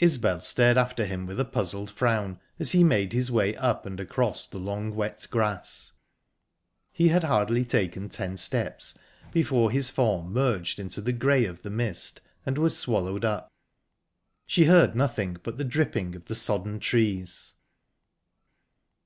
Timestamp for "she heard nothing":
14.46-15.38